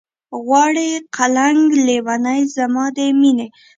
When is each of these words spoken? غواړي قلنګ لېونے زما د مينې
غواړي 0.45 0.89
قلنګ 1.15 1.65
لېونے 1.87 2.37
زما 2.55 2.85
د 2.95 2.97
مينې 3.19 3.47